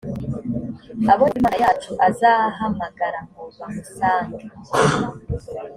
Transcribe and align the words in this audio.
abo 1.11 1.21
yehova 1.25 1.37
imana 1.41 1.57
yacu 1.63 1.91
azahamagara 2.07 3.19
ngo 3.27 3.43
bamusange 3.57 4.43